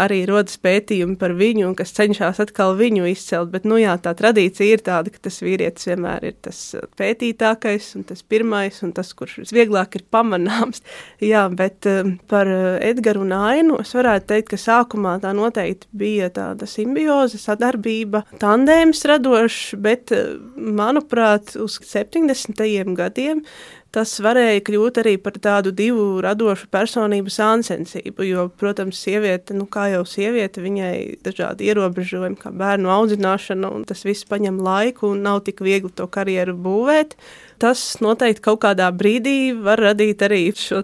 arī 0.00 0.22
rodas 0.28 0.56
pētījumi 0.62 1.16
par 1.20 1.34
viņu, 1.36 1.72
kas 1.76 1.92
cenšas 1.96 2.40
atkal 2.42 2.74
viņu 2.78 3.06
izcelt. 3.10 3.50
Bet, 3.52 3.66
nu, 3.68 3.78
jā, 3.80 3.94
tā 4.02 4.14
tradīcija 4.16 4.76
ir 4.76 4.84
tāda, 4.84 5.12
ka 5.12 5.24
tas 5.28 5.40
vīrietis 5.44 5.88
vienmēr 5.90 6.28
ir 6.30 6.36
tas 6.44 6.60
uh, 6.78 6.86
pētītākais 6.98 7.90
un 7.98 8.06
tas 8.08 8.24
pirmais 8.24 8.80
un 8.86 8.94
tas, 8.96 9.12
kurš 9.16 9.42
visvieglāk 9.42 9.98
ir 9.98 10.06
pamanāms. 10.12 10.82
Jā, 11.32 11.44
bet 11.52 11.88
um, 11.90 12.16
par 12.30 12.50
uh, 12.50 12.78
Edgars 12.82 13.22
un 13.22 13.34
Ainu 13.36 13.80
es 13.82 13.92
varētu 13.96 14.30
teikt, 14.32 14.52
ka 14.52 14.60
sākumā 14.60 15.18
tā 15.22 15.34
noteikti 15.36 15.90
bija 15.96 16.30
tāda 16.32 16.68
simbioze, 16.68 17.40
sadarbība, 17.42 18.24
tandēms 18.42 19.04
radošs, 19.08 19.76
bet, 19.82 20.12
manuprāt, 20.56 21.54
uz 21.60 21.78
70. 21.84 22.62
gadiem 22.96 23.44
tas 23.92 24.14
varēja 24.24 24.62
kļūt 24.64 25.00
arī 25.02 25.12
par 25.20 25.36
tādu 25.42 25.72
divu 25.76 26.06
radošu 26.24 26.68
personību 26.72 27.32
sāncensību. 27.32 28.24
Jo, 28.26 28.46
protams, 28.58 29.00
sieviete, 29.04 29.56
nu, 29.56 29.66
kā 29.70 29.90
jau 29.92 30.02
sieviete, 30.08 30.62
viņai 30.64 30.94
dažādi 31.24 31.68
ierobežojumi, 31.68 32.38
kā 32.40 32.52
bērnu 32.56 32.92
audzināšana, 32.92 33.70
un 33.72 33.84
tas 33.88 34.04
viss 34.08 34.28
paņem 34.28 34.62
laiku 34.64 35.12
un 35.12 35.24
nav 35.26 35.42
tik 35.48 35.60
viegli 35.64 35.92
to 35.92 36.08
karjeru 36.08 36.56
būvēt 36.56 37.16
tas 37.60 37.80
noteikti 38.02 38.44
kaut 38.44 38.60
kādā 38.64 38.88
brīdī 38.94 39.52
var 39.62 39.80
radīt 39.82 40.22
arī 40.24 40.42
šo 40.56 40.82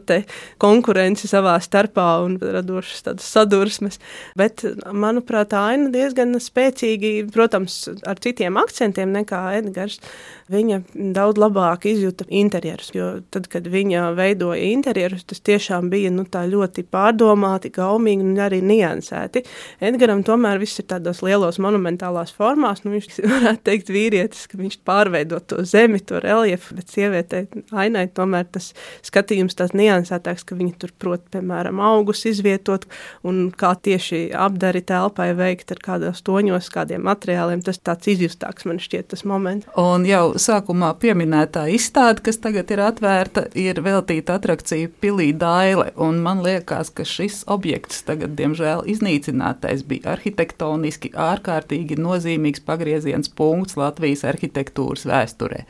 konkurenci 0.63 1.29
savā 1.31 1.57
starpā 1.63 2.07
un 2.25 2.39
radošas 2.41 3.05
tādas 3.07 3.29
sadursmes. 3.33 3.99
Bet, 4.39 4.65
manuprāt, 4.93 5.55
aina 5.57 5.91
diezgan 5.93 6.37
spēcīgi, 6.43 7.29
protams, 7.35 7.81
ar 8.09 8.21
citiem 8.23 8.59
akcentiem 8.61 9.13
nekā 9.17 9.43
Edgars. 9.59 10.01
Viņa 10.49 10.79
daudz 11.13 11.37
labāk 11.37 11.85
izjuta 11.91 12.25
interjerus, 12.33 12.89
jo 12.97 13.09
tad, 13.29 13.51
kad 13.53 13.67
viņa 13.69 14.15
veidoja 14.17 14.71
interjerus, 14.71 15.27
tas 15.29 15.43
tiešām 15.45 15.91
bija 15.93 16.09
nu, 16.15 16.25
ļoti 16.25 16.87
pārdomāti, 16.89 17.69
gaumīgi 17.75 18.25
un 18.25 18.41
arī 18.41 18.63
niansēti. 18.65 19.45
Edgaram 19.85 20.23
tomēr 20.25 20.57
viss 20.63 20.81
ir 20.81 20.89
tādos 20.89 21.21
lielos 21.27 21.61
monumentālās 21.61 22.33
formās, 22.33 22.81
nu, 22.87 22.95
viņš 22.97 23.21
varētu 23.35 23.65
teikt 23.69 23.93
vīrietis, 23.93 24.47
ka 24.49 24.61
viņš 24.61 24.81
pārveido 24.89 25.43
to 25.45 25.61
zemi, 25.69 26.01
to 26.01 26.23
reliefu 26.25 26.58
bet 26.75 26.93
sievietei 26.93 27.47
ainai 27.73 28.07
tomēr 28.15 28.47
tas 28.53 28.73
skatījums 29.07 29.57
tāds 29.59 29.77
niansētāks, 29.79 30.45
ka 30.49 30.59
viņi 30.59 30.75
tur 30.83 30.93
prot, 30.99 31.25
piemēram, 31.33 31.81
augus 31.85 32.25
izvietot 32.29 32.87
un 33.27 33.49
kā 33.51 33.75
tieši 33.75 34.29
apdari 34.37 34.83
telpai 34.87 35.31
veikt 35.39 35.73
ar 35.75 35.83
kādos 35.85 36.23
toņos, 36.27 36.71
kādiem 36.75 37.05
materiāliem, 37.09 37.63
tas 37.65 37.81
tāds 37.81 38.11
izjustāks 38.15 38.67
man 38.69 38.81
šķiet 38.83 39.11
tas 39.15 39.25
moments. 39.29 39.69
Un 39.79 40.07
jau 40.09 40.35
sākumā 40.41 40.93
pieminētā 41.03 41.67
izstāde, 41.75 42.25
kas 42.27 42.41
tagad 42.43 42.71
ir 42.75 42.83
atvērta, 42.85 43.47
ir 43.59 43.83
veltīta 43.85 44.39
atrakcija 44.39 44.91
Pilī 45.03 45.31
Daile, 45.37 45.91
un 45.97 46.23
man 46.25 46.43
liekas, 46.45 46.93
ka 46.95 47.07
šis 47.09 47.43
objekts 47.51 48.03
tagad, 48.09 48.35
diemžēl, 48.39 48.85
iznīcinātais 48.91 49.85
bija 49.89 50.15
arhitektoniski 50.17 51.13
ārkārtīgi 51.19 51.99
nozīmīgs 52.01 52.65
pagrieziens 52.67 53.31
punkts 53.39 53.79
Latvijas 53.79 54.25
arhitektūras 54.29 55.07
vēsturē. 55.09 55.65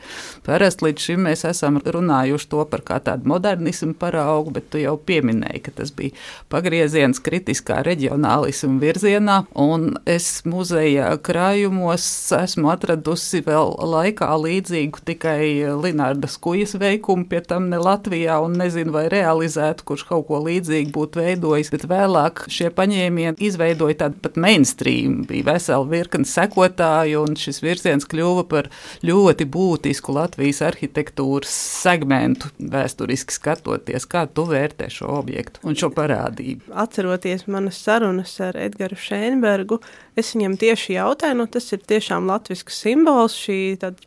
Parasti 0.45 0.78
stāstu. 0.79 0.89
Līdz 0.89 1.05
šim 1.05 1.25
mēs 1.27 1.45
esam 1.45 1.79
runājuši 1.79 2.49
to 2.49 2.65
par 2.65 2.81
kā 2.81 2.99
tādu 2.99 3.27
modernismu 3.27 3.93
paraugu, 3.99 4.51
bet 4.51 4.69
tu 4.71 4.79
jau 4.79 4.97
pieminēji, 4.97 5.61
ka 5.63 5.71
tas 5.71 5.91
bija 5.91 6.11
pagrieziens 6.49 7.19
kritiskā 7.19 7.83
reģionālismu 7.83 8.79
virzienā. 8.79 9.45
Un 9.55 9.97
es 10.05 10.43
muzeja 10.45 11.17
krājumos 11.17 12.31
esmu 12.31 12.71
atradusi 12.71 13.43
vēl 13.45 13.75
laikā 13.79 14.29
līdzīgu 14.39 15.03
tikai 15.05 15.75
Linārda 15.81 16.27
Skujas 16.27 16.75
veikumu, 16.79 17.27
pie 17.29 17.41
tam 17.41 17.69
ne 17.69 17.77
Latvijā, 17.77 18.39
un 18.41 18.57
nezinu, 18.57 18.91
vai 18.91 19.07
realizētu, 19.09 19.83
kurš 19.85 20.07
kaut 20.09 20.27
ko 20.27 20.41
līdzīgu 20.45 20.91
būtu 20.95 21.19
veidojis. 21.21 21.71
Bet 21.71 21.87
vēlāk 21.89 22.45
šie 22.49 22.69
paņēmieni 22.73 23.39
izveidoja 23.39 24.05
tādu 24.05 24.19
pat 24.23 24.37
mainstream, 24.39 25.23
bija 25.27 25.53
vesela 25.53 25.85
virkne 25.89 26.25
sekotāju, 26.25 27.25
un 27.27 27.37
šis 27.39 27.61
virziens 27.63 28.07
kļuva 28.09 28.45
par 28.49 28.69
ļoti 29.05 29.47
būtisku 29.49 30.15
Latvijas 30.15 30.61
arhitektūras 30.69 31.51
segmentu 31.83 32.49
vēsturiski 32.59 33.35
skatoties. 33.35 34.07
Kā 34.09 34.25
tu 34.31 34.45
vērtē 34.49 34.89
šo 34.93 35.11
objektu 35.19 35.63
un 35.67 35.77
šo 35.79 35.91
parādību? 35.95 36.71
Atceroties 36.83 37.45
manas 37.51 37.81
sarunas 37.83 38.35
ar 38.43 38.57
Edgars 38.59 39.03
Šēnbergu, 39.09 39.79
es 40.19 40.33
viņam 40.35 40.57
tieši 40.61 40.97
jautāju, 40.97 41.39
nu, 41.41 41.47
tas 41.51 41.69
ir 41.75 41.83
tiešām 41.89 42.29
latvisks 42.29 42.81
simbols, 42.83 43.37
šī 43.37 43.59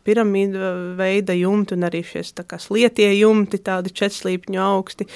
piramīda 0.07 0.73
veida 0.99 1.35
jumta 1.37 1.77
un 1.77 1.87
arī 1.89 2.03
šie 2.07 2.25
slietie 2.63 3.09
jumti, 3.17 3.61
tādi 3.61 3.93
četslīpņu 3.93 4.61
augsti. 4.63 5.09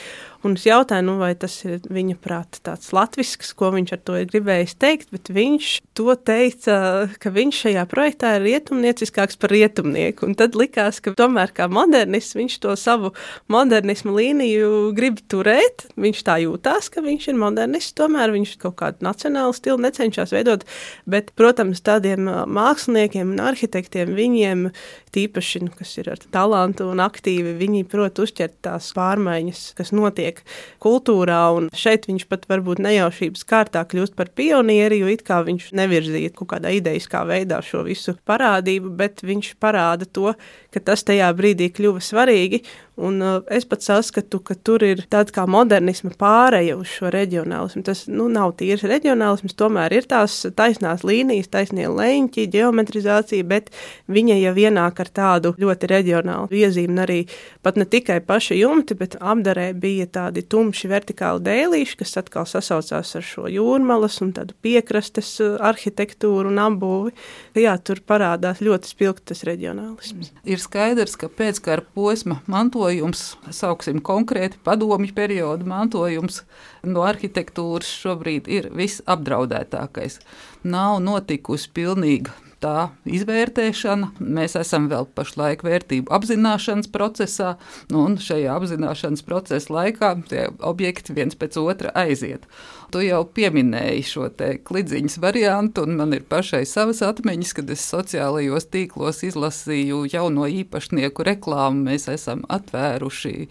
Un 0.48 0.56
es 0.56 0.64
jautāju, 0.64 1.04
nu, 1.04 1.18
vai 1.20 1.34
tas 1.36 1.52
ir 1.68 1.82
viņa 1.92 2.16
prāta 2.24 2.62
tāds 2.70 2.94
latvisks, 2.96 3.50
ko 3.58 3.74
viņš 3.76 3.90
ar 3.98 4.00
to 4.08 4.16
ir 4.16 4.30
gribējis 4.32 4.78
teikt, 4.80 5.10
bet 5.12 5.28
viņš 5.34 5.72
to 5.98 6.14
teica, 6.16 6.78
ka 7.20 7.32
viņš 7.36 7.60
šajā 7.66 7.84
projektā 7.92 8.38
ir 8.38 8.46
rietumnieciskāks 8.46 9.36
par 9.42 9.52
rietumnieku. 9.52 10.30
Un 10.30 10.38
tad 10.40 10.56
likās, 10.56 11.02
ka 11.04 11.12
tomēr 11.20 11.52
kā 11.58 11.68
modernists 11.68 12.38
viņš 12.38 12.56
to 12.64 12.76
savu 12.80 13.12
modernismu 13.52 14.14
līniju 14.16 14.70
grib 14.96 15.20
turēt. 15.28 15.90
Viņš 16.00 16.24
tā 16.30 16.38
jūtās, 16.46 16.88
ka 16.94 17.04
viņš 17.04 17.28
ir 17.34 17.42
modernists, 17.42 17.98
tomēr 17.98 18.32
viņš 18.38 18.56
kaut 18.64 18.78
kādu 18.80 19.04
nacionālu 19.10 19.56
stilu 19.58 19.82
necenšas 19.84 20.32
veidot. 20.32 20.64
Bet, 21.10 21.34
protams, 21.36 21.84
tādiem 21.84 22.24
māksliniekiem 22.48 23.36
un 23.36 23.44
arhitektiem 23.50 24.16
viņiem 24.16 24.70
tīpaši, 25.18 25.66
nu, 25.66 25.76
kas 25.76 25.98
ir 26.00 26.14
ar 26.14 26.24
talantu 26.32 26.88
un 26.94 27.04
aktīvi, 27.04 27.58
viņi 27.60 27.84
prot 27.92 28.24
uzķert 28.24 28.62
tās 28.70 28.94
pārmaiņas, 28.96 29.64
kas 29.78 29.92
notiek 29.96 30.37
kultūrā, 30.84 31.42
un 31.58 31.70
šeit 31.76 32.08
viņš 32.10 32.28
pat 32.32 32.48
varbūt 32.52 32.82
nejaušības 32.84 33.46
kārtā 33.48 33.84
kļūst 33.90 34.18
par 34.18 34.32
pionieri, 34.38 35.02
jo 35.02 35.12
it 35.12 35.24
kā 35.28 35.42
viņš 35.48 35.72
nevirzīja 35.78 36.34
kaut 36.36 36.52
kādā 36.56 36.74
idejiskā 36.78 37.24
veidā 37.28 37.62
šo 37.66 37.84
visu 37.88 38.18
parādību, 38.28 38.94
bet 39.00 39.24
viņš 39.26 39.54
parāda 39.62 40.10
to, 40.10 40.34
ka 40.74 40.84
tas 40.84 41.06
tajā 41.08 41.30
brīdī 41.38 41.72
kļuva 41.74 42.04
svarīgi, 42.04 42.64
Un, 42.98 43.20
uh, 43.22 43.44
es 43.54 43.66
pat 43.70 43.84
saskatu, 43.86 44.40
ka 44.42 44.56
tur 44.66 44.82
ir 44.82 45.04
tāda 45.06 45.30
kā 45.36 45.44
modernisma 45.46 46.10
pāreja 46.18 46.74
uz 46.80 46.90
šo 46.90 47.12
reģionālismu. 47.14 47.84
Tas 47.86 48.08
nu, 48.10 48.26
nav 48.34 48.56
tīrs 48.58 48.82
reģionālisms, 48.90 49.54
tomēr 49.54 49.94
ir 50.00 50.08
tās 50.10 50.40
taisnās 50.58 51.04
līnijas, 51.06 51.52
taisnie 51.54 51.86
leņķi, 51.86 52.48
geometrizācija, 52.56 53.46
bet 53.46 53.70
viņa 54.10 54.40
jau 54.42 54.56
ienāk 54.66 55.04
ar 55.04 55.12
tādu 55.14 55.54
ļoti 55.62 55.92
reģionālu 55.92 56.50
iezīmi. 56.58 56.98
Arī 57.06 57.20
pat 57.62 57.78
ne 57.78 57.86
tikai 57.86 58.18
paši 58.26 58.58
jumti, 58.64 58.98
bet 58.98 59.20
apdarē 59.22 59.68
bija 59.78 60.10
tādi 60.18 60.44
tumši 60.44 60.90
vertikāli 60.92 61.44
dēlīši, 61.46 61.98
kas 62.02 62.16
atkal 62.22 62.48
sasaucās 62.50 63.14
ar 63.20 63.26
šo 63.26 63.46
jūrmalas 63.52 64.20
un 64.26 64.34
tādu 64.36 64.58
piekrastes 64.66 65.30
uh, 65.44 65.58
arhitektūru 65.70 66.52
un 66.52 66.62
apbūvi. 66.64 67.14
Jā, 67.62 67.78
tur 67.78 68.02
parādās 68.08 68.62
ļoti 68.66 68.92
spilgtas 68.92 69.46
reģionālisms. 69.48 70.34
Ir 70.48 70.64
skaidrs, 70.64 71.18
ka 71.20 71.30
pēckara 71.30 71.86
posma 71.98 72.42
mantojums, 72.50 73.36
sauksim 73.54 74.02
konkrēti 74.06 74.60
padomju 74.66 75.14
periodu 75.18 75.68
mantojums 75.70 76.42
no 76.88 77.06
arhitektūras 77.08 77.90
šobrīd 78.02 78.50
ir 78.52 78.72
visapdraudētākais. 78.78 80.20
Nav 80.68 81.00
notikusi 81.04 81.72
pilnīga 81.76 82.34
tā 82.64 82.90
izvērtēšana. 83.06 84.14
Mēs 84.20 84.58
esam 84.60 84.88
vēl 84.92 85.08
pašlaik 85.18 85.64
vērtību 85.68 86.12
apzināšanas 86.18 86.90
procesā, 86.94 87.56
nu, 87.92 88.06
un 88.08 88.18
šajā 88.22 88.56
apzināšanas 88.58 89.26
procesa 89.28 89.74
laikā 89.74 90.14
tie 90.32 90.48
objekti 90.66 91.16
viens 91.18 91.38
pēc 91.38 91.60
otra 91.62 91.94
aiziet. 91.98 92.48
Tu 92.94 93.02
jau 93.04 93.24
pieminēji 93.36 94.04
šo 94.08 94.28
klidziņas 94.68 95.18
variantu, 95.20 95.84
un 95.84 95.98
man 96.00 96.14
ir 96.16 96.24
pašai 96.30 96.62
savas 96.68 97.02
atmiņas, 97.04 97.50
kad 97.58 97.72
es 97.74 97.84
sociālajos 97.84 98.70
tīklos 98.72 99.20
izlasīju 99.28 100.06
jauno 100.14 100.48
īpašnieku 100.48 101.26
reklāmu. 101.28 101.84
Mēs 101.90 102.08
esam 102.12 102.46
atvēruši 102.48 103.50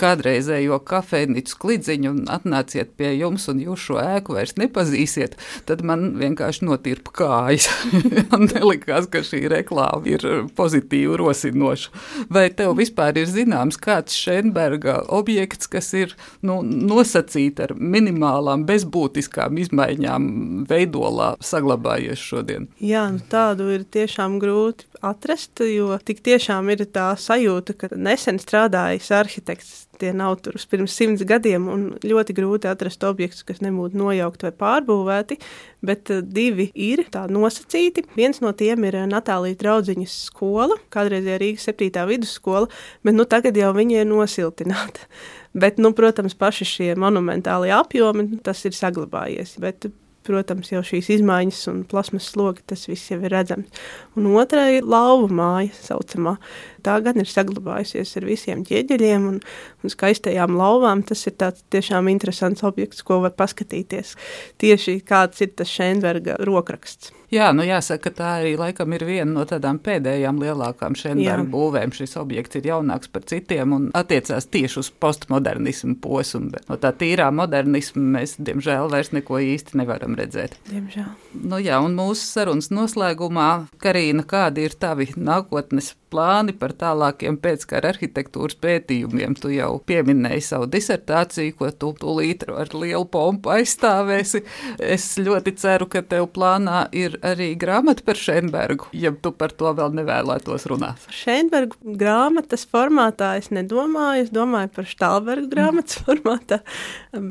kādreizējo 0.00 0.80
kafejnīcu 0.88 1.58
klidziņu 1.62 2.10
un 2.10 2.24
atnāciet 2.32 2.96
pie 2.98 3.12
jums, 3.20 3.46
un 3.52 3.60
jūs 3.62 3.84
šo 3.86 4.00
ēku 4.02 4.34
vairs 4.34 4.56
nepazīsiet. 4.58 5.38
Tad 5.68 5.84
man 5.86 6.16
vienkārši 6.18 6.66
notirpa 6.66 7.14
kājas. 7.22 7.68
man 8.32 8.48
nelikās, 8.50 9.06
ka 9.12 9.22
šī 9.26 9.44
reklāma 9.52 10.02
ir 10.10 10.26
pozitīvi 10.58 11.20
rosinoša. 11.22 11.94
Vai 12.34 12.48
tev 12.50 12.74
vispār 12.80 13.22
ir 13.22 13.30
zināms 13.30 13.78
kāds 13.78 14.18
Šenberga 14.18 15.04
objekts, 15.06 15.70
kas 15.70 15.92
ir 15.94 16.18
nu, 16.42 16.60
nosacīts 16.66 17.62
ar 17.62 17.76
minimālām 17.78 18.66
bezbūtiskām 18.72 19.60
izmaiņām 19.62 20.26
veidolā 20.70 21.34
saglabājies 21.44 22.22
šodien? 22.22 22.68
Jā, 22.82 23.06
nu 23.12 23.22
tādu 23.32 23.70
ir 23.76 23.86
tiešām 23.86 24.40
grūti 24.42 24.88
atrast, 25.04 25.62
jo 25.66 25.94
tik 26.02 26.24
tiešām 26.24 26.72
ir 26.74 26.86
tā 26.90 27.12
sajūta, 27.18 27.76
ka 27.78 27.92
nesen 27.94 28.40
strādājis 28.42 29.10
arhitekts 29.14 29.86
tie 30.02 30.12
nav 30.16 30.38
tur 30.42 30.56
pirms 30.70 30.94
simts 30.96 31.22
gadiem, 31.28 31.68
un 31.70 31.84
ļoti 32.02 32.34
grūti 32.36 32.70
atrast 32.70 33.04
objektus, 33.06 33.44
kas 33.46 33.62
nebūtu 33.64 33.98
nojaukti 34.00 34.48
vai 34.48 34.54
pārbūvēti, 34.64 35.38
bet 35.86 36.10
eh, 36.14 36.22
divi 36.22 36.70
ir 36.74 37.04
tā 37.12 37.26
nosacīti. 37.30 38.06
Viens 38.18 38.42
no 38.44 38.54
tiem 38.56 38.88
ir 38.88 38.98
eh, 39.02 39.06
Natālijas 39.10 39.60
draudziņas 39.62 40.16
skola, 40.30 40.78
kādreizējā 40.94 41.38
Rīgas 41.42 41.68
7. 41.70 42.06
vidusskola, 42.10 42.70
bet 43.06 43.18
nu, 43.18 43.28
tagad 43.28 43.58
jau 43.58 43.70
viņa 43.76 44.02
ir 44.02 44.10
nosiltināta. 44.10 45.06
Bet, 45.52 45.80
nu, 45.82 45.92
protams, 45.92 46.36
paši 46.38 46.68
šie 46.68 46.92
monumentālie 46.96 47.72
apjomi, 47.76 48.38
tas 48.44 48.62
ir 48.64 48.76
saglabājies. 48.76 49.58
Bet, 49.60 49.90
protams, 50.26 50.70
jau 50.72 50.80
šīs 50.86 51.10
izmaiņas 51.18 51.60
un 51.72 51.82
plasmas 51.88 52.30
slogi, 52.32 52.64
tas 52.72 52.86
viss 52.88 53.10
jau 53.12 53.18
ir 53.20 53.34
redzams. 53.34 53.82
Un 54.16 54.30
otrā 54.32 54.68
ir 54.78 54.86
lauva 54.88 55.28
māja, 55.28 55.74
saucamā. 55.82 56.38
Tā 56.82 56.98
gan 57.04 57.22
ir 57.22 57.30
saglabājusies 57.30 58.16
ar 58.18 58.28
visiem 58.28 58.66
ķieģeļiem 58.68 59.30
un, 59.30 59.40
un 59.82 59.94
skaistajām 59.94 60.56
lauvām. 60.58 61.04
Tas 61.06 61.24
ir 61.30 61.38
tāds 61.40 61.64
tiešām 61.72 62.10
interesants 62.12 62.64
objekts, 62.66 63.04
ko 63.06 63.22
var 63.24 63.34
paskatīties. 63.38 64.16
Tieši 64.62 65.00
kāds 65.06 65.44
ir 65.44 65.54
tas 65.56 65.72
Šenberga 65.72 66.38
rokraksts. 66.42 67.12
Jā, 67.32 67.46
nu 67.56 67.64
jāsaka, 67.64 68.10
ka 68.10 68.16
tā 68.18 68.30
arī 68.42 68.50
laikam 68.60 68.92
ir 68.92 69.06
viena 69.08 69.30
no 69.32 69.46
tādām 69.48 69.78
pēdējām 69.80 70.36
lielākām 70.42 70.92
šiem 70.98 71.22
būvēm. 71.48 71.94
Šis 71.96 72.18
objekts 72.20 72.58
ir 72.60 72.68
jaunāks 72.68 73.08
par 73.08 73.24
citiem 73.30 73.72
un 73.72 73.86
attiecās 73.96 74.50
tieši 74.52 74.78
uz 74.82 74.90
postmodernismu 75.00 75.96
posmu. 76.04 76.50
Bet 76.52 76.68
no 76.68 76.76
tā 76.82 76.90
tīrā 76.92 77.30
modernisma 77.32 78.04
mēs, 78.18 78.36
diemžēl, 78.36 78.90
vairs 78.92 79.14
neko 79.16 79.40
īsti 79.46 79.80
nevaram 79.80 80.18
redzēt. 80.18 80.58
Diemžēl. 80.68 81.08
Nu 81.40 81.62
jā, 81.62 81.80
un 81.80 81.96
mūsu 81.96 82.28
sarunas 82.28 82.68
noslēgumā, 82.68 83.48
Karīna, 83.80 84.28
kādi 84.28 84.68
ir 84.68 84.76
tavi 84.76 85.08
nākotnes 85.16 85.94
plāni 86.12 86.54
par 86.56 86.74
tālākiem 86.78 87.38
pēckara 87.42 87.92
arhitektūras 87.92 88.58
pētījumiem. 88.62 89.36
Tu 89.40 89.54
jau 89.56 89.70
pieminēji 89.88 90.44
savu 90.46 90.68
disertāciju, 90.72 91.56
ko 91.58 91.70
tu 91.72 91.92
tūlīt 91.98 92.44
ar 92.50 92.72
lielu 92.76 93.06
pompu 93.12 93.52
aizstāvēsi. 93.56 94.42
Es 94.82 95.08
ļoti 95.20 95.54
ceru, 95.60 95.88
ka 95.90 96.04
tev 96.06 96.28
plānā 96.36 96.84
ir 96.96 97.18
arī 97.24 97.52
grāmata 97.58 98.04
par 98.06 98.18
Šenbergu, 98.18 98.90
ja 98.96 99.12
tu 99.12 99.32
par 99.36 99.54
to 99.56 99.72
vēl 99.76 99.94
nevēlētos 99.98 100.66
runāt. 100.70 101.06
Šenbergu 101.12 101.78
grāmatas 101.98 102.66
formātā 102.68 103.34
es 103.40 103.50
nedomāju, 103.54 104.26
es 104.26 104.32
domāju 104.34 104.72
par 104.76 104.88
Štalbergu 104.88 105.48
grāmatas 105.52 106.00
mm. 106.00 106.06
formātā, 106.08 106.60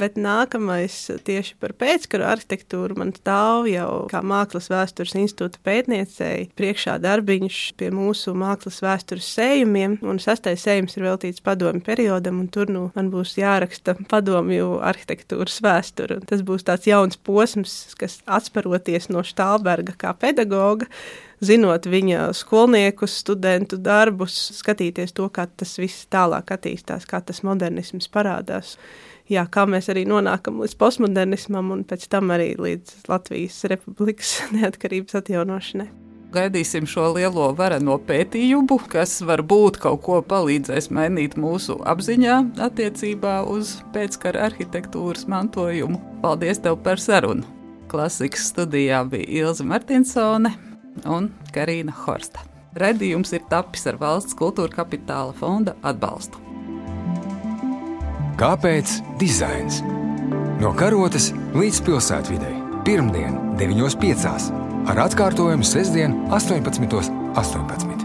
bet 0.01 0.17
nākamais 0.21 0.97
tieši 1.27 1.57
par 1.61 1.75
pēckara 1.79 2.31
arhitektūru 2.35 2.97
man 2.99 3.13
stāv 3.17 3.67
jau 3.69 3.89
kā 4.11 4.23
Mākslas 4.25 4.69
vēstures 4.71 5.15
institūta 5.19 5.61
pētniecei 5.65 6.49
priekšā 6.57 6.97
darbiņš 7.03 7.59
pie 7.79 7.91
mūsu 7.93 8.33
mākslas 8.37 8.70
mākslas 8.71 8.83
vēstures 8.83 9.27
sējumiem, 9.35 9.97
un 10.01 10.19
sastais 10.19 10.61
sējums 10.63 10.95
ir 10.97 11.03
veltīts 11.03 11.43
padomju 11.43 11.83
periodam, 11.83 12.39
un 12.39 12.47
tur 12.47 12.69
nu, 12.69 12.91
man 12.95 13.11
būs 13.11 13.37
jāraksta 13.37 13.95
padomju 14.09 14.79
arhitektūras 14.81 15.61
vēsture. 15.61 16.21
Tas 16.25 16.41
būs 16.41 16.63
tāds 16.63 16.87
jauns 16.87 17.17
posms, 17.17 17.95
kas 17.97 18.21
atsparoties 18.25 19.09
no 19.09 19.23
Štālberga 19.23 19.95
kā 19.97 20.13
pedagoga, 20.13 20.87
zinot 21.41 21.85
viņa 21.85 22.31
skolniekus, 22.33 23.19
studentu 23.23 23.77
darbus, 23.77 24.51
skatīties 24.55 25.13
to, 25.13 25.27
kā 25.29 25.47
tas 25.47 25.77
viss 25.77 26.07
tālāk 26.07 26.51
attīstās, 26.51 27.05
kā 27.05 27.21
tas 27.21 27.43
modernisms 27.43 28.07
parādās. 28.07 28.77
Jā, 29.29 29.45
kā 29.47 29.65
mēs 29.65 29.87
arī 29.89 30.05
nonākam 30.05 30.59
līdz 30.59 30.75
postmodernismam 30.79 31.71
un 31.71 31.83
pēc 31.87 32.07
tam 32.11 32.31
arī 32.31 32.55
līdz 32.59 33.07
Latvijas 33.07 33.63
Republikas 33.71 34.39
neatkarības 34.55 35.21
atjaunošanai. 35.21 36.10
Gaidīsim 36.31 36.85
šo 36.87 37.09
lielo 37.17 37.49
vareno 37.57 37.97
pētījumu, 38.07 38.77
kas 38.91 39.17
varbūt 39.27 39.81
kaut 39.83 39.99
ko 40.05 40.19
palīdzēs 40.23 40.87
mainīt 40.95 41.35
mūsu 41.35 41.75
apziņā 41.91 42.37
attiecībā 42.67 43.41
uz 43.51 43.73
pēckara 43.91 44.45
arhitektūras 44.47 45.27
mantojumu. 45.31 45.99
Paldies 46.23 46.63
tev 46.63 46.79
par 46.85 47.03
sarunu! 47.03 47.43
Klasikas 47.91 48.47
studijā 48.53 49.01
bija 49.11 49.27
Ilza 49.41 49.67
Martinsone 49.67 50.53
un 51.03 51.27
Karina 51.51 51.91
Horsta. 52.05 52.45
Redījums 52.79 53.35
ir 53.35 53.43
tapis 53.51 53.83
ar 53.91 53.99
valsts 53.99 54.37
kultūra 54.39 54.71
kapitāla 54.71 55.35
fonda 55.35 55.75
atbalstu. 55.83 56.39
Kāpēc 58.39 59.01
dizains? 59.19 59.83
No 60.63 60.71
karotes 60.79 61.33
līdz 61.51 61.83
pilsētvidē. 61.89 62.55
Pirmdien, 62.87 63.35
9.5. 63.59 64.70
ar 64.89 65.05
atkārtojumu 65.07 65.65
sestdien, 65.67 66.15
18.18. 66.29 67.11
18. 67.35 68.00